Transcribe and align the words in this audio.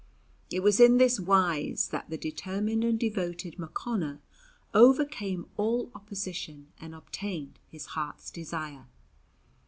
It 0.49 0.61
was 0.63 0.79
in 0.79 0.97
this 0.97 1.19
wise 1.19 1.89
that 1.89 2.09
the 2.09 2.17
determined 2.17 2.83
and 2.83 2.99
devoted 2.99 3.59
Mochonna 3.59 4.19
overcame 4.73 5.45
all 5.57 5.91
opposition 5.93 6.69
and 6.79 6.95
obtained 6.95 7.59
his 7.69 7.85
heart's 7.93 8.31
desire. 8.31 8.87